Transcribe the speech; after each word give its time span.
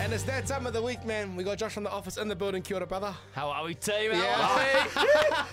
And 0.00 0.12
it's 0.12 0.24
that 0.24 0.46
time 0.46 0.66
of 0.66 0.72
the 0.72 0.82
week, 0.82 1.04
man. 1.04 1.36
We 1.36 1.44
got 1.44 1.58
Josh 1.58 1.72
from 1.74 1.84
the 1.84 1.90
office 1.90 2.16
in 2.16 2.28
the 2.28 2.34
building. 2.34 2.62
Kia 2.62 2.78
ora, 2.78 2.86
brother. 2.86 3.14
How 3.32 3.48
are 3.50 3.64
we, 3.64 3.74
team? 3.74 4.12
How 4.12 4.18
Yeah. 4.22 4.88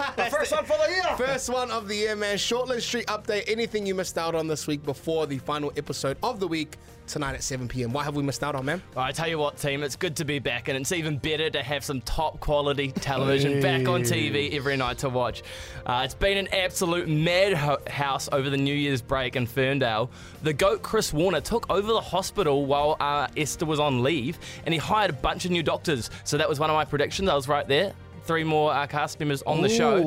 are 0.07 0.13
we? 0.25 0.29
First 0.31 0.51
one 0.51 0.65
for 0.65 0.78
the 0.78 0.89
year. 0.94 1.03
First 1.17 1.49
one 1.49 1.69
of 1.71 1.87
the 1.87 1.96
year, 1.96 2.15
man. 2.15 2.38
Shortland 2.38 2.81
Street 2.81 3.05
update. 3.07 3.43
Anything 3.47 3.85
you 3.85 3.93
missed 3.96 4.17
out 4.17 4.33
on 4.33 4.47
this 4.47 4.65
week 4.65 4.83
before 4.83 5.27
the 5.27 5.37
final 5.40 5.72
episode 5.77 6.17
of 6.23 6.40
the 6.40 6.47
week 6.47 6.77
tonight 7.08 7.33
at 7.33 7.44
7 7.44 7.67
p.m. 7.67 7.91
What 7.91 8.05
have 8.05 8.15
we 8.15 8.23
missed 8.23 8.41
out 8.41 8.55
on, 8.55 8.63
man? 8.65 8.81
I 8.96 9.12
tell 9.12 9.27
you 9.27 9.37
what, 9.37 9.58
team, 9.58 9.83
it's 9.83 9.97
good 9.97 10.15
to 10.17 10.23
be 10.26 10.39
back, 10.39 10.69
and 10.69 10.78
it's 10.78 10.94
even 10.94 11.17
better 11.17 11.49
to 11.49 11.62
have 11.62 11.83
some 11.83 11.99
top 12.01 12.39
quality 12.39 12.92
television 12.94 13.62
back 13.62 13.85
on 13.89 14.03
TV 14.03 14.53
every 14.55 14.78
night 14.78 14.99
to 14.99 15.10
watch. 15.10 15.44
Uh, 15.85 16.03
it's 16.05 16.13
been 16.13 16.38
an 16.38 16.48
absolute 16.53 17.09
madhouse 17.09 18.30
over 18.31 18.49
the 18.49 18.55
New 18.55 18.73
Year's 18.73 19.02
break 19.02 19.35
in 19.35 19.45
Ferndale. 19.45 20.09
The 20.44 20.53
GOAT 20.53 20.84
Chris 20.84 21.12
Warner 21.12 21.42
took 21.42 21.70
over 21.70 21.92
the 21.92 22.00
hospital 22.00 22.66
while 22.66 22.95
uh, 23.02 23.28
Esther 23.36 23.66
was 23.66 23.80
on 23.81 24.03
leave, 24.03 24.40
and 24.66 24.73
he 24.73 24.80
hired 24.80 25.09
a 25.09 25.13
bunch 25.13 25.45
of 25.45 25.52
new 25.52 25.63
doctors. 25.63 26.09
So 26.23 26.38
that 26.38 26.48
was 26.48 26.59
one 26.59 26.70
of 26.70 26.76
my 26.76 26.85
predictions. 26.85 27.27
I 27.30 27.35
was 27.35 27.48
right 27.48 27.67
there. 27.67 27.94
Three 28.23 28.44
more 28.44 28.72
uh, 28.72 28.85
cast 28.85 29.20
members 29.20 29.41
on 29.44 29.63
the 29.63 29.67
show, 29.67 29.98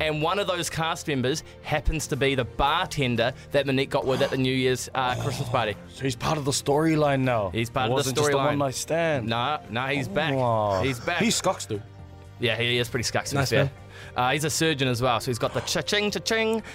and 0.00 0.20
one 0.20 0.38
of 0.38 0.46
those 0.46 0.68
cast 0.68 1.08
members 1.08 1.42
happens 1.62 2.06
to 2.08 2.14
be 2.16 2.34
the 2.34 2.44
bartender 2.44 3.32
that 3.52 3.64
Monique 3.66 3.88
got 3.88 4.04
with 4.06 4.20
at 4.20 4.28
the 4.28 4.36
New 4.36 4.52
Year's 4.54 4.90
uh, 4.94 5.14
Christmas 5.22 5.48
party. 5.48 5.74
So 5.94 6.02
he's 6.02 6.14
part 6.14 6.36
of 6.36 6.44
the 6.44 6.50
storyline 6.50 7.20
now. 7.20 7.48
He's 7.50 7.70
part 7.70 7.84
it 7.84 7.86
of 7.86 7.90
the 7.90 7.94
wasn't 7.94 8.16
just 8.18 8.28
a 8.28 8.32
storyline. 8.34 8.44
one 8.44 8.58
night 8.58 8.74
stand. 8.74 9.26
No, 9.28 9.60
no, 9.70 9.86
he's 9.86 10.08
back. 10.08 10.84
He's 10.84 11.00
back. 11.00 11.22
He's 11.22 11.36
Scocks, 11.36 11.64
dude. 11.64 11.82
yeah, 12.38 12.54
he 12.56 12.76
is 12.76 12.88
pretty 12.90 13.04
scucks. 13.04 13.30
to 13.30 13.36
be 13.36 13.38
Nice, 13.40 13.48
fair. 13.50 13.64
man. 13.64 13.72
Uh, 14.14 14.32
he's 14.32 14.44
a 14.44 14.50
surgeon 14.50 14.86
as 14.86 15.00
well, 15.00 15.18
so 15.18 15.30
he's 15.30 15.38
got 15.38 15.54
the 15.54 15.60
cha-ching, 15.60 16.10
cha-ching. 16.10 16.62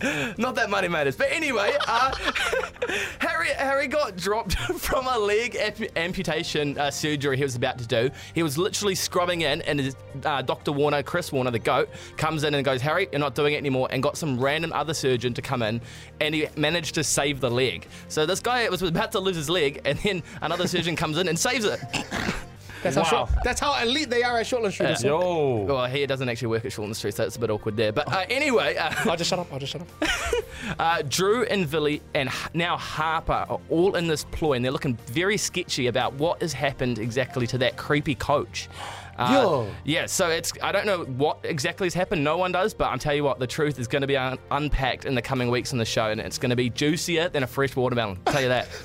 Not 0.38 0.54
that 0.54 0.70
money 0.70 0.88
matters, 0.88 1.16
but 1.16 1.28
anyway, 1.30 1.74
uh, 1.86 2.14
Harry 3.18 3.48
Harry 3.48 3.86
got 3.86 4.16
dropped 4.16 4.54
from 4.78 5.06
a 5.06 5.18
leg 5.18 5.56
amp- 5.56 5.96
amputation 5.96 6.78
uh, 6.78 6.90
surgery 6.90 7.36
he 7.36 7.42
was 7.42 7.56
about 7.56 7.78
to 7.78 7.86
do. 7.86 8.10
He 8.34 8.42
was 8.42 8.56
literally 8.56 8.94
scrubbing 8.94 9.42
in, 9.42 9.60
and 9.62 9.78
his, 9.78 9.96
uh, 10.24 10.42
Dr. 10.42 10.72
Warner, 10.72 11.02
Chris 11.02 11.32
Warner, 11.32 11.50
the 11.50 11.58
goat, 11.58 11.90
comes 12.16 12.44
in 12.44 12.54
and 12.54 12.64
goes, 12.64 12.80
"Harry, 12.80 13.08
you're 13.12 13.20
not 13.20 13.34
doing 13.34 13.54
it 13.54 13.58
anymore," 13.58 13.88
and 13.90 14.02
got 14.02 14.16
some 14.16 14.40
random 14.40 14.72
other 14.72 14.94
surgeon 14.94 15.34
to 15.34 15.42
come 15.42 15.62
in, 15.62 15.80
and 16.20 16.34
he 16.34 16.46
managed 16.56 16.94
to 16.94 17.04
save 17.04 17.40
the 17.40 17.50
leg. 17.50 17.86
So 18.08 18.24
this 18.24 18.40
guy 18.40 18.68
was 18.68 18.82
about 18.82 19.12
to 19.12 19.20
lose 19.20 19.36
his 19.36 19.50
leg, 19.50 19.82
and 19.84 19.98
then 19.98 20.22
another 20.40 20.66
surgeon 20.66 20.96
comes 20.96 21.18
in 21.18 21.28
and 21.28 21.38
saves 21.38 21.64
it. 21.64 21.80
That's 22.82 22.96
how, 22.96 23.02
Wow. 23.02 23.08
short, 23.26 23.30
that's 23.44 23.60
how 23.60 23.80
elite 23.82 24.08
they 24.10 24.22
are 24.22 24.38
at 24.38 24.46
Shortland 24.46 24.72
Street. 24.72 24.86
That's 24.86 25.04
all. 25.04 25.66
Yo. 25.68 25.74
Well, 25.74 25.86
he 25.86 26.06
doesn't 26.06 26.28
actually 26.28 26.48
work 26.48 26.64
at 26.64 26.72
Shortland 26.72 26.96
Street, 26.96 27.14
so 27.14 27.24
it's 27.24 27.36
a 27.36 27.40
bit 27.40 27.50
awkward 27.50 27.76
there. 27.76 27.92
But 27.92 28.12
uh, 28.12 28.24
anyway, 28.30 28.76
uh, 28.76 28.92
I'll 29.10 29.16
just 29.16 29.28
shut 29.30 29.38
up. 29.38 29.52
I'll 29.52 29.58
just 29.58 29.72
shut 29.72 29.82
up. 29.82 29.88
uh, 30.78 31.02
Drew 31.08 31.44
and 31.44 31.66
Villy 31.66 32.00
and 32.14 32.30
now 32.54 32.76
Harper 32.76 33.44
are 33.48 33.60
all 33.68 33.96
in 33.96 34.06
this 34.06 34.24
ploy, 34.24 34.54
and 34.54 34.64
they're 34.64 34.72
looking 34.72 34.96
very 35.06 35.36
sketchy 35.36 35.88
about 35.88 36.14
what 36.14 36.40
has 36.40 36.52
happened 36.52 36.98
exactly 36.98 37.46
to 37.48 37.58
that 37.58 37.76
creepy 37.76 38.14
coach. 38.14 38.68
Uh, 39.18 39.30
Yo. 39.32 39.70
Yeah, 39.84 40.06
so 40.06 40.30
it's 40.30 40.50
I 40.62 40.72
don't 40.72 40.86
know 40.86 41.00
what 41.04 41.40
exactly 41.44 41.84
has 41.86 41.92
happened. 41.92 42.24
No 42.24 42.38
one 42.38 42.52
does, 42.52 42.72
but 42.72 42.86
I'm 42.86 42.98
telling 42.98 43.18
you 43.18 43.24
what, 43.24 43.38
the 43.38 43.46
truth 43.46 43.78
is 43.78 43.86
going 43.86 44.00
to 44.00 44.06
be 44.08 44.16
un- 44.16 44.38
unpacked 44.50 45.04
in 45.04 45.14
the 45.14 45.20
coming 45.20 45.50
weeks 45.50 45.72
on 45.72 45.78
the 45.78 45.84
show, 45.84 46.06
and 46.10 46.18
it's 46.20 46.38
going 46.38 46.50
to 46.50 46.56
be 46.56 46.70
juicier 46.70 47.28
than 47.28 47.42
a 47.42 47.46
fresh 47.46 47.76
watermelon. 47.76 48.18
I'll 48.26 48.32
tell 48.32 48.42
you 48.42 48.48
that. 48.48 48.68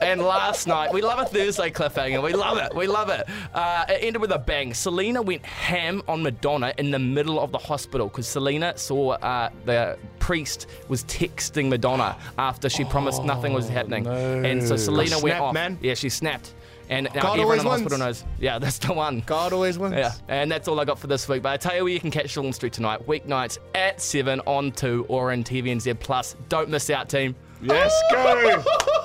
And 0.00 0.22
last 0.22 0.66
night, 0.66 0.92
we 0.92 1.02
love 1.02 1.18
a 1.18 1.24
Thursday 1.26 1.70
cliffhanger. 1.70 2.22
We 2.22 2.32
love 2.32 2.58
it. 2.58 2.74
We 2.74 2.86
love 2.86 3.10
it. 3.10 3.28
Uh, 3.52 3.84
it 3.88 4.02
ended 4.02 4.20
with 4.20 4.32
a 4.32 4.38
bang. 4.38 4.72
Selena 4.72 5.20
went 5.20 5.44
ham 5.44 6.02
on 6.08 6.22
Madonna 6.22 6.72
in 6.78 6.90
the 6.90 6.98
middle 6.98 7.38
of 7.38 7.52
the 7.52 7.58
hospital 7.58 8.08
because 8.08 8.26
Selena 8.26 8.76
saw 8.78 9.10
uh, 9.10 9.50
the 9.66 9.98
priest 10.18 10.66
was 10.88 11.04
texting 11.04 11.68
Madonna 11.68 12.16
after 12.38 12.68
she 12.68 12.84
promised 12.84 13.24
nothing 13.24 13.52
was 13.52 13.68
happening. 13.68 14.06
And 14.06 14.62
so 14.66 14.76
Selena 14.76 15.18
went 15.18 15.38
off. 15.40 15.54
man. 15.54 15.78
Yeah, 15.82 15.94
she 15.94 16.08
snapped. 16.08 16.54
And 16.88 17.08
now 17.14 17.22
God 17.22 17.32
everyone 17.38 17.58
in 17.60 17.64
the 17.64 17.70
hospital 17.70 17.98
wins. 18.00 18.24
knows. 18.24 18.30
Yeah, 18.40 18.58
that's 18.58 18.78
the 18.78 18.92
one. 18.92 19.22
God 19.24 19.52
always 19.52 19.78
wins. 19.78 19.94
Yeah, 19.94 20.12
and 20.26 20.50
that's 20.50 20.66
all 20.66 20.80
I 20.80 20.84
got 20.84 20.98
for 20.98 21.06
this 21.06 21.28
week. 21.28 21.40
But 21.40 21.50
I 21.52 21.56
tell 21.56 21.76
you 21.76 21.84
where 21.84 21.92
you 21.92 22.00
can 22.00 22.10
catch 22.10 22.34
Shortland 22.34 22.54
Street 22.54 22.72
tonight, 22.72 23.06
weeknights 23.06 23.58
at 23.76 24.00
7 24.00 24.40
on 24.40 24.72
2 24.72 25.06
or 25.08 25.30
in 25.30 25.44
TVNZ 25.44 26.00
Plus. 26.00 26.34
Don't 26.48 26.68
miss 26.68 26.90
out, 26.90 27.08
team. 27.08 27.36
Yes, 27.62 27.94
go. 28.10 28.64